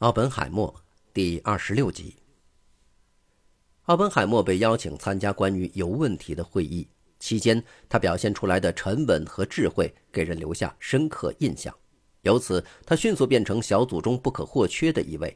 [0.00, 0.82] 奥本海默
[1.14, 2.16] 第二十六集。
[3.84, 6.86] 奥本海默被邀请参加关于铀问题的会议，
[7.18, 11.74] 期间他表现出来的沉稳和智慧给人留下深刻印象，
[12.20, 15.34] 由此他迅速变成小组中不可或缺的一位。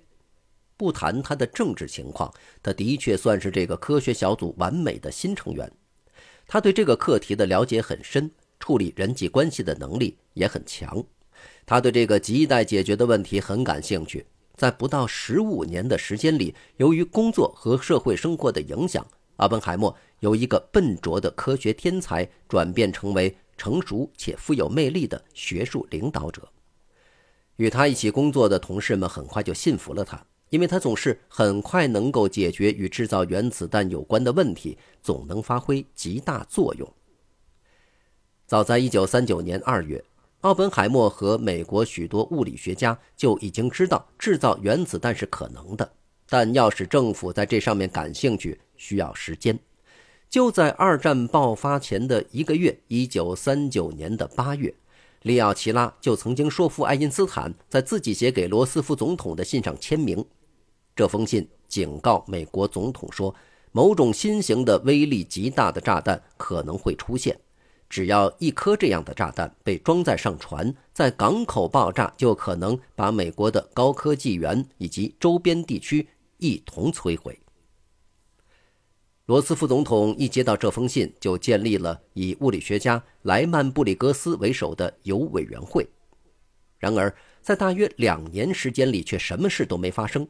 [0.76, 2.30] 不谈他的政治情况，
[2.62, 5.72] 他的确算是这个科学小组完美的新成员。
[6.46, 11.02] 他对这个课题的了解很深，处理人际关系的能力也很强。
[11.64, 14.26] 他对这个亟待解决的问题很感兴趣。
[14.60, 26.46] 在不到十五年的时间里，由于工作和社会生活的影响，阿本海默由一个笨拙的科学天才转变成为成熟且富有魅力的学术领导者。
[27.56, 36.86] 与他一起工作的同事们很快就信服了他，因为他总是很快能够解决与制造原子弹有关的问题，总能发挥极大作用。
[38.46, 40.04] 早在一九三九年二月。
[40.42, 45.92] 奥本海默和美国许多物理学家就已经知道制造原子弹是可能的，
[46.30, 49.58] 但要使政府在这上面感兴趣，需要时间。
[50.30, 54.72] 就在二战爆发前的一个月，一九三九年的八月，
[55.22, 60.24] 利奥齐拉就曾经说服爱因斯坦在自己写给罗斯福总统的信上签名。
[60.96, 63.34] 这封信警告美国总统说，
[63.72, 67.38] 某种新型的威力极大的炸弹可能会出现。
[67.90, 77.36] 只要一颗这样的炸弹被装载上船，在港口爆炸，就可能把美国的高科技园以及周边地区一同摧毁。
[79.26, 85.84] 罗斯福总统一接到这封信，就建立了以物理学家莱曼布里格斯为首的铀委员会。
[86.78, 90.26] 然而，在大约两年时间里，却什么事都没发生。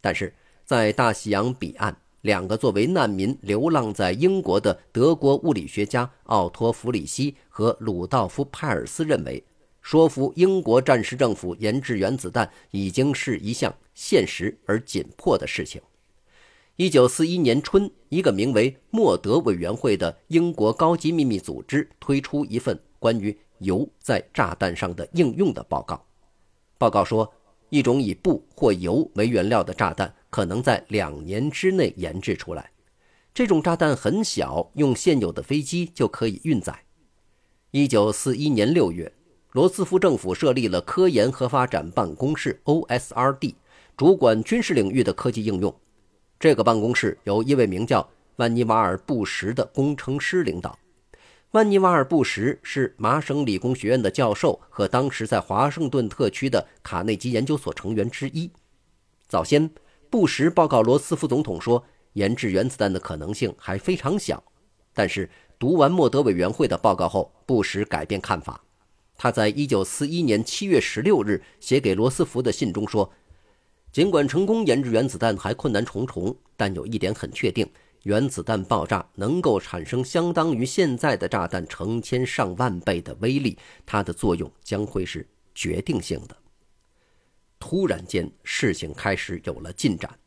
[0.00, 1.96] 但是在大西洋彼岸。
[2.24, 9.44] 两个作为难民流浪在英国的德国物理学家奥托·弗里希和鲁道夫·派尔斯认为，
[9.82, 15.82] 说服英国战时政府研制原子弹已经是一项现实而紧迫的事情。
[16.76, 26.02] 一九四一年春，一个名为莫德委员会的英国高级秘密组织推出一份关于铀在炸弹上的应用的报告。
[26.78, 27.30] 报告说，
[27.74, 30.14] 一种以布或铀为原料的炸弹。
[30.30, 32.72] 可能在两年之内研制出来。
[33.32, 36.76] 这种炸弹很小，用现有的飞机就可以运载。
[37.70, 39.12] 一九四一年六月，
[39.52, 43.54] 罗斯福政府设立了科研和发展办公室 （OSRD），
[43.96, 45.72] 主管军事领域的科技应用。
[46.40, 50.76] 这个办公室由一位名叫万尼瓦尔·布什的工程师领导。
[51.54, 58.50] 曼尼瓦尔·布什是麻省理工学院的教授和当时在华盛顿特区的卡内基研究所成员之一。
[59.28, 59.70] 早先。
[60.10, 64.42] 布什报告罗斯福总统说，研制原子弹的可能性还非常小。
[64.92, 68.60] 但是读完莫德委员会的报告后，布什改变看法。
[69.16, 73.12] 他在一九四一年七月十六日写给罗斯福的信中说
[73.92, 77.64] ：“尽管成功研制原子弹还困难重重，但有一点很确定：
[78.04, 86.36] 原子弹爆炸能够产生相当于现在的炸弹成千上万倍的威力，它的作用将会是决定性的。”
[87.58, 90.18] 突然间，事情开始有了进展。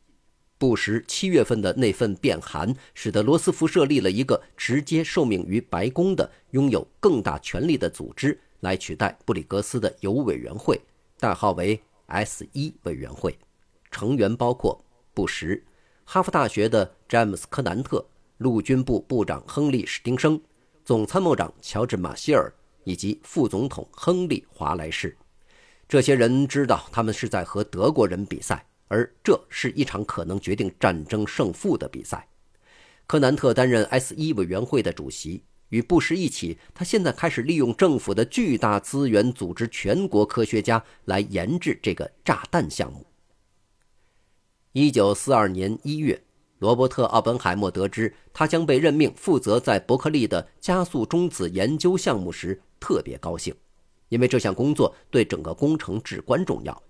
[0.58, 10.80] 布什七月份的那份电函，使得罗斯福设立了一个直接受命于白宫的、拥有更大权力的组织，来取代布里格斯的铀委员会，
[11.20, 13.38] 代号为 S 一委员会。
[13.92, 14.84] 成员包括
[15.14, 15.62] 布什、
[16.04, 20.38] 哈佛大学的詹姆斯·科南特、陆军部部长亨利·史丁生、
[20.84, 22.52] 总参谋长乔治·马歇尔
[22.84, 25.16] 以及副总统亨利·华莱士。
[25.88, 32.28] 这些人知道，他们是在和德国人比赛，而这是一场可能决定战争胜负的比赛。
[33.06, 43.06] 柯南特担任 S 一委员会的主席，与布什一起，他现在开始利用政府的巨大资源，组织全国科学家来研制这个炸弹项目。
[44.72, 46.22] 一九四二年一月，
[46.58, 53.54] 罗伯特·奥本海默得知他将被任命负责在伯克利的加速中子研究项目时，特别高兴。
[54.08, 56.82] 因为这项工作对整个工程至关重要，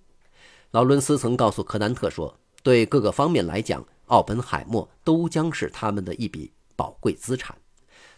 [0.70, 7.56] 劳伦斯曾告诉柯南特说：“对各个方面来讲，奥本海默都将是他们的一笔宝贵资产。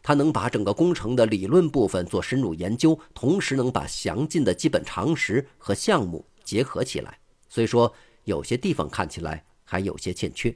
[0.03, 7.19] 他能把整个工程的理论部分做深入研究，同时能把详尽的基本常识和项目结合起来。
[7.49, 7.93] 虽说
[8.25, 10.55] 有些地方看起来还有些欠缺，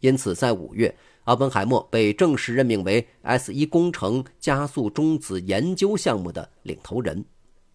[0.00, 0.94] 因此在五月，
[1.24, 7.24] 奥本海默被正式任命为 S 一工程加速中子研究项目的领头人。”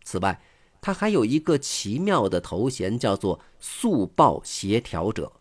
[0.04, 0.39] 此外，
[0.81, 5.31] 他还有一个奇妙的头衔，叫做“速报协调者”。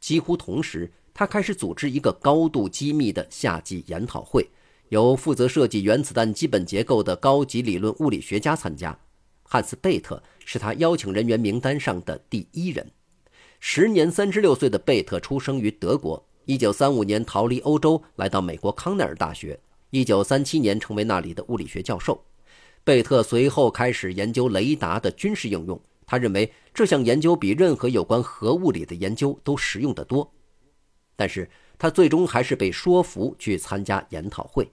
[0.00, 4.48] 几乎同时，他开始组织一个高度机密的夏季研讨会，
[4.88, 8.98] 由负责设计原子弹基本结构的高级理论物理学家参加，
[9.42, 12.90] 汉斯·贝特是他邀请人员名单上的第一人。
[13.64, 19.58] 时年三十六岁的贝特出生于德国，一九三五年逃离欧洲，来到美国康奈尔大学，
[19.90, 22.20] 一九三七年成为那里的物理学教授。
[22.82, 30.28] 贝特随后开始研究雷达的军事应用，他认为这项研究比任何有关核物理的研究都实用得多。
[31.14, 31.48] 但是
[31.78, 34.68] 他最终还是被说服去参加研讨会。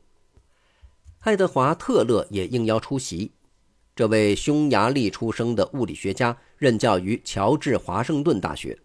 [1.20, 3.34] 爱德华·特勒也应邀出席。
[4.00, 8.80] 这位匈牙利出生的物理学家任教于乔治华盛顿大学。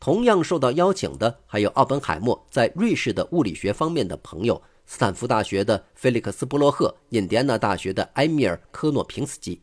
[0.00, 9.60] 同样受到邀请的还有奥本海默在瑞士的物理学方面的朋友，斯坦福大学的菲利克斯·布洛赫，印第安纳大学的埃米尔·科诺平斯基。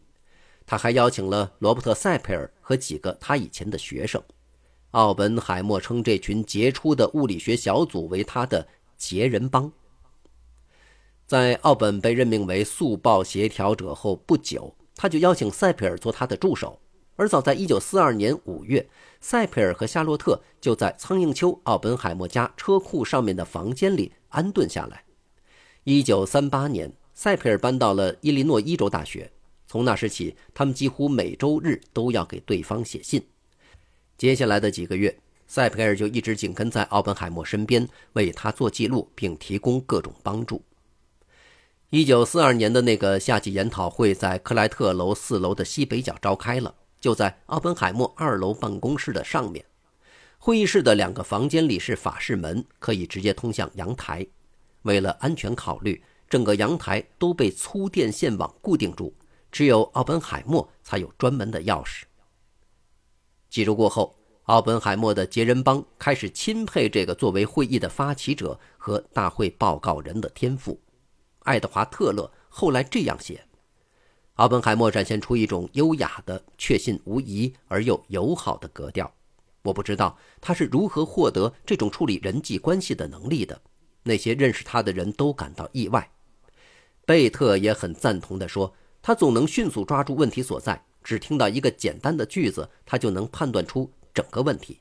[0.64, 4.22] 他还邀请了罗伯特·塞佩尔和几个他以前的学生。
[4.92, 9.72] 奥本海默称这群杰出的物理学小组为他的杰人帮。
[11.26, 16.80] 在奥本被任命为速报协调者后不久，他就邀请塞佩尔做他的助手。
[17.16, 18.90] 而早在1942年5月，
[19.22, 25.04] 塞佩尔和夏洛特就在苍蝇丘奥本海默家车库上面的房间里安顿下来。
[25.86, 29.32] 1938年，塞佩尔搬到了伊利诺伊州大学。
[29.68, 33.24] 从那时起，他们几乎每周日都要给对方写信。
[34.18, 35.16] 接下来的几个月，
[35.48, 40.64] 塞佩尔就一直紧跟在奥本海默身边，为他做记录，并提供各种帮助。
[41.94, 49.64] 一九四二年的那个夏季研讨会在克莱特楼四楼的西北角召开了，就在奥本海默二楼办公室的上面。
[50.40, 54.26] 会议室的两个房间里是法式门，可以直接通向阳台。
[54.82, 59.14] 为了安全考虑，整个阳台都被粗电线网固定住，
[59.52, 62.06] 只有奥本海默才有专门的钥匙。
[63.52, 64.16] 几周过后，
[64.46, 70.80] 奥本海默的杰人帮开始钦佩这个作为会议的发起者和大会报告人的天赋。
[71.44, 73.46] 爱德华·特勒后来这样写
[74.36, 79.14] ：“奥本海默展现出一种优雅的、确信无疑而又友好的格调。
[79.64, 83.62] 我不知道他是如何获得这种处理人际关系的能力的。
[84.04, 86.12] 那些认识他的人都感到意外。”
[87.06, 94.80] 贝特也很赞同地说：“他总能迅速抓住问题所在，只听到一个简单的句子，他就能判断出整个问题。”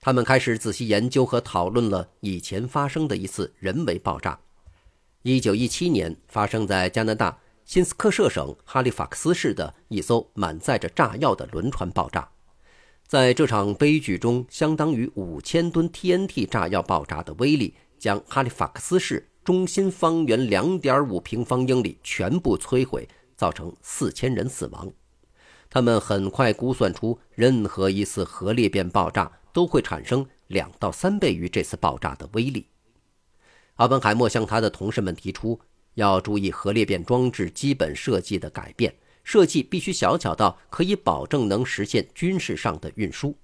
[0.00, 4.40] 他们开始仔细研究和讨论了以前发生的一次人为爆炸。
[5.22, 12.26] 一九一七年，发生在加拿大新斯科舍省哈利法克斯市的一艘满载着炸药的轮船爆炸。
[13.06, 23.06] 在这场悲剧中，相当于五千吨 TNT 炸药爆炸的威力，将哈利法克斯市中心方圆两点五平方英里全部摧毁，
[23.36, 24.90] 造成四千人死亡。
[25.68, 32.68] 他们很快估算出，任何一次核裂变爆炸都会产生两到三倍于这次爆炸的威力。
[33.80, 35.58] 奥本海默向他的同事们提出，
[35.94, 38.94] 要注意核裂变装置基本设计的改变，
[39.24, 43.34] 设计必须小巧到可以保证能实现军事上的运输。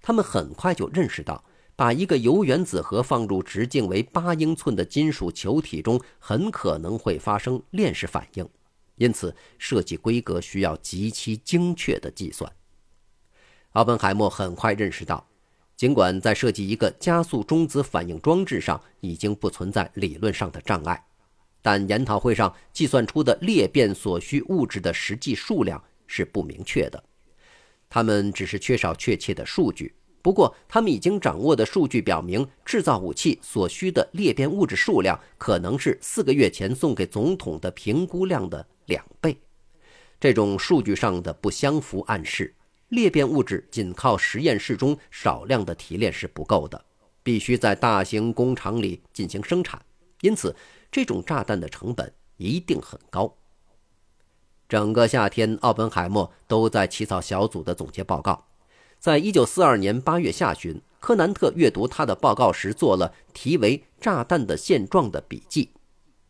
[0.00, 8.48] 他们很快就认识到，把一个铀原子核放入直径为八英寸的金属球体中，很可能会发生链式反应，
[8.94, 12.48] 因此设计规格需要极其精确的计算。
[13.72, 15.26] 奥本海默很快认识到。
[15.76, 21.04] 尽管在设计一个加速中子反应装置上已经不存在理论上的障碍，
[21.60, 27.04] 但研讨会上计算出的裂变所需物质的实际数量是不明确的。
[27.90, 29.94] 他们只是缺少确切的数据。
[30.22, 39.38] 不过，他们已经掌握的数据表明，制造武器所需的裂变物质数量可能是四个月前送给总统的评估量的两倍。
[40.18, 42.52] 这种数据上的不相符暗示。
[42.88, 46.84] 裂变物质仅靠实验室中少量的提炼是不够的，
[47.22, 49.80] 必须在大型工厂里进行生产。
[50.20, 50.54] 因此，
[50.90, 53.36] 这种炸弹的成本一定很高。
[54.68, 58.46] 整个夏天，奥本海默都在起草小组的总结报告。
[58.98, 65.70] 在一九四二年八月下旬，柯南特阅读他的报告时，做了题为“炸弹的现状”的笔记。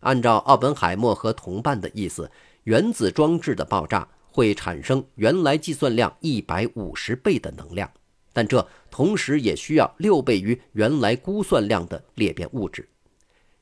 [0.00, 2.30] 按照奥本海默和同伴的意思，
[2.64, 4.08] 原子装置的爆炸。
[4.36, 7.90] 会产生原来计算量一百五十倍的能量，
[8.34, 12.86] 但这同时也需要六倍于原来估算量的裂变物质。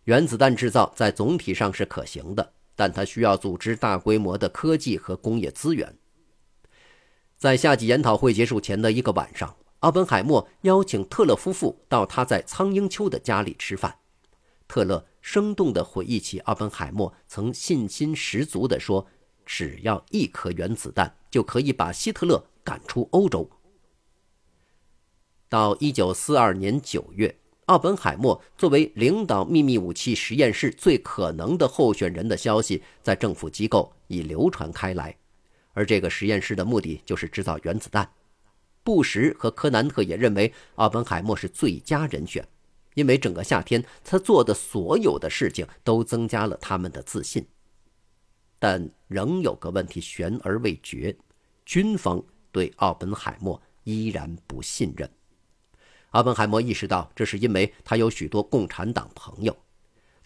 [0.03, 5.97] 原子弹制造在总体上是可行的，但它需要组织大规模的科技和工业资源。
[7.37, 13.99] 在夏季研讨会结束前的一个晚上，奥本海默邀请特勒夫妇到他在苍鹰丘的家里吃饭。
[14.67, 19.07] 特勒生动地回忆起奥本海默曾信心十足地说。
[19.45, 23.49] 只要一颗原子弹，就可以把希特勒赶出欧洲。
[25.49, 27.37] 到一九四二年九月，
[27.67, 35.17] 奥本海默作为领导秘密武器实验室最可能的候选人的消息，在政府机构已流传开来，
[35.73, 38.11] 而这个实验室的目的就是制造原子弹。
[38.83, 42.47] 布什和科南特也认为奥本海默是最佳人选，
[42.95, 47.47] 因为整个夏天他做的所有的事情都增加了他们的自信。
[48.67, 51.15] 但仍有个问题悬而未决：
[51.67, 55.07] 军方对奥本海默依然不信任。
[56.13, 59.55] 奥本海默意识到，这是因为他有许多共产党朋友。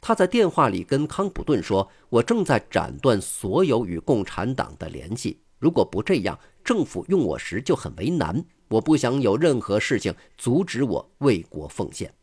[0.01, 5.41] 他在电话里跟康普顿说：“我正在斩断所有与共产党的联系。
[5.59, 8.45] 如果不这样，政府用我时就很为难。
[8.69, 12.15] 我不想有任何事情阻止我为国奉献。”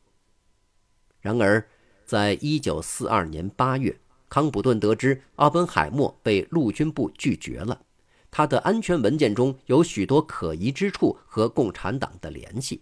[1.19, 1.67] 然而，
[2.05, 4.00] 在一九四二年八月，
[4.36, 7.80] 康普顿得知奥本海默被陆军部拒绝了，
[8.30, 12.82] 他的安全文件中有许多可疑之处和共产党的联系。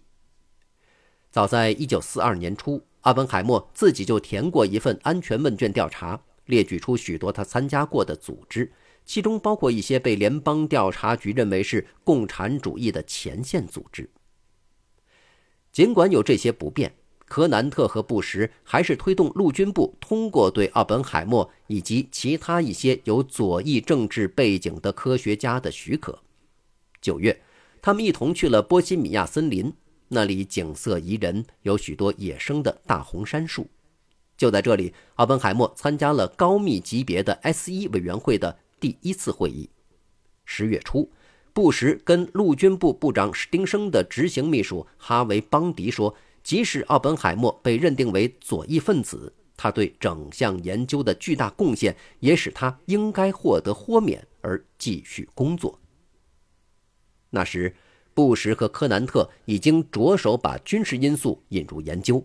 [1.30, 8.72] 早在一九四二年初，阿本海默自己就填过一份安全问卷调查，列举出许多他参加过的组织，
[9.04, 14.10] 其中包括一些被联邦调查局认为是共产主义的前线组织。
[15.70, 26.20] 尽管有这些不便，柯南特和布什还是推动陆军部通过对奥本海默以及其他一些有左翼政治背景的科学家的许可。
[27.00, 27.40] 九月，
[27.82, 29.72] 他们一同去了波西米亚森林。
[30.08, 33.66] 那里景色宜人，有许多野生的大红杉树。
[34.36, 39.70] 就在这里，奥本海默参加了高密级别的 S 一委员会的第一次会议。
[40.44, 41.10] 十月初，
[41.52, 46.14] 布什跟陆军部部长史丁生的执行秘书哈维·邦迪说
[46.44, 55.80] ：“即使奥本海默被认定为左翼分子，他对整项研究的巨大贡献也使他应该获得豁免而继续工作。”
[57.30, 57.74] 那时。
[58.16, 62.24] 布什和科南特已经着手把军事因素引入研究。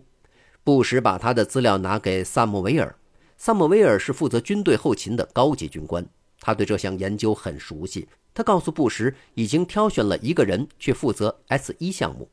[0.62, 2.94] 布什把他的资料拿给萨默维尔，
[3.36, 6.08] 萨默维尔是负责军队后勤的高级军官，
[6.38, 8.06] 他对这项研究很熟悉。
[8.32, 12.30] 他告诉布什，已经挑选了一个人去负责 S 一项目。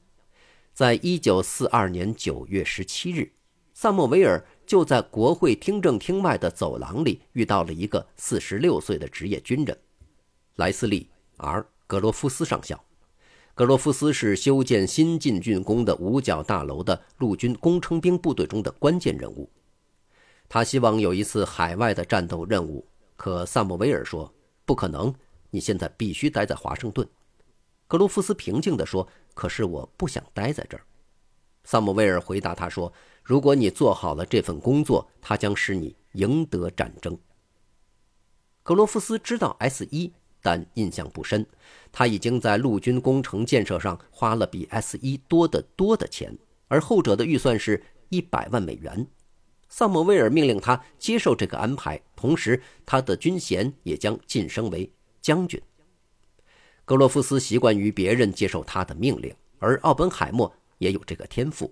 [0.77, 3.31] 在一九四二年九月十七日，
[3.73, 9.75] 萨默维尔就在国会听证厅外的走廊里遇到了一个四十六岁的职业军人，
[10.57, 12.79] 莱斯利 ·R· 格罗夫斯上校。
[13.55, 19.49] 格罗夫斯是修建新进郡宫的五角大楼的陆军工程兵部队中的关键人物。
[20.47, 24.31] 他希望有一次海外的战斗任务，可萨默维尔说
[24.63, 25.11] ：“不可能，
[25.49, 27.09] 你现在必须待在华盛顿。”
[27.87, 30.83] 格罗夫斯平静地说：“可是我不想待在这儿。”
[31.65, 37.17] 萨默维尔回答他说：“如果你做好了这份工作，它将使你赢得战争。”
[38.63, 40.13] 格罗夫斯知道 S 一。
[40.39, 41.45] 但印象不深，
[41.91, 46.37] 他已经在陆军工程建设上花了比 S 一多得多的钱，
[46.69, 49.05] 而后者的预算是一百万美元。
[49.67, 54.89] 萨姆威尔命令他接受这个安排，同时他的军衔也将晋升为
[55.21, 55.61] 将军。
[56.87, 61.69] 格罗夫斯习惯于别人接受他的命令，而奥本海默也有这个天赋。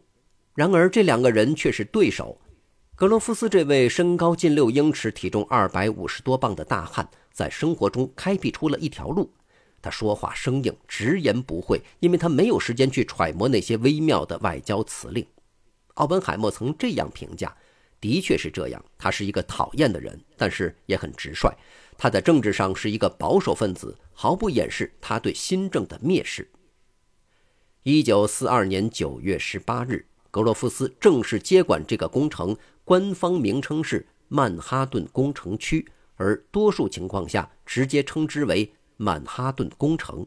[0.54, 2.38] 然而，这两个人却是对手。
[2.98, 9.32] 格罗夫斯这位身高近六英尺、体重二百五十多磅的大汉，在生活中开辟出了一条路。
[9.82, 15.26] 他说话生硬，直言不讳，因为他没有时间去揣摩那些微妙的外交辞令。
[15.94, 17.56] 奥本海默曾这样评价
[18.02, 21.50] ：“的确是这样，他是一个讨厌的人，但是也很直率。
[21.98, 26.50] 他在政治上是一个保守分子，毫不掩饰他对新政的蔑视。”
[27.84, 32.56] 一九四二年九月十八日，格罗夫斯正式接管这个工程。
[32.84, 35.88] 官方名称是曼哈顿工程区，
[36.18, 40.26] 而多数情况下直接称之为曼哈顿工程。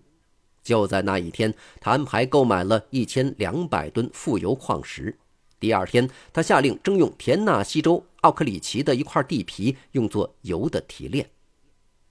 [0.60, 5.16] 就在那一天，他安排购买了一千两百吨富油矿石。
[5.60, 11.30] 第二天，他下令征用田纳西州奥克里奇的一块地皮，用作油的提炼。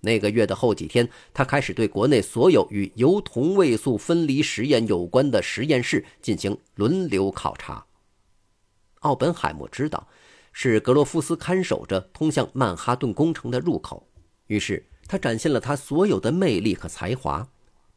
[0.02, 7.86] 那个月的后几天，他开始对国内所有与铀同位素分离实验有关的实验室进行轮流考察。
[9.00, 10.08] 奥本海默知道。
[10.60, 14.08] 是格罗夫斯看守着通向曼哈顿工程的入口，
[14.48, 17.48] 于是他展现了他所有的魅力和才华，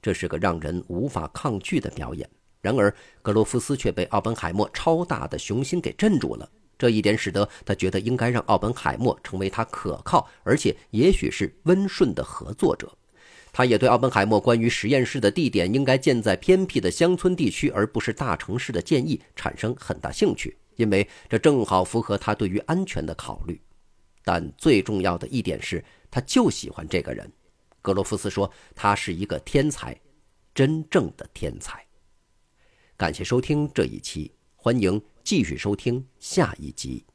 [0.03, 2.29] 这是个让人无法抗拒的表演。
[2.61, 6.47] 然而，格罗夫斯却被奥本海默超大的雄心给镇住了，
[6.81, 12.91] 这一点使得他觉得应该让奥本海默成为他可靠而且也许是温顺的合作者。
[13.53, 20.57] 他也对奥本海默关于实验室的地点应该建在偏僻的乡村地区而不是大城市的建议产生很大兴趣。
[20.77, 23.61] 因为这正好符合他对于安全的考虑，
[24.25, 27.31] 但最重要的一点是，他就喜欢这个人。
[27.83, 29.95] 格罗夫斯说，他是一个天才，
[30.55, 31.85] 真正的天才。
[32.97, 37.10] 感谢收听这一期，欢迎继续收听下一集。